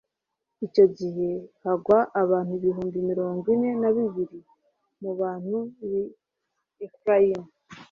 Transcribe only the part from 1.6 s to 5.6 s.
hagwa abantu ibihumbi mirongo ine na bibiri mu bantu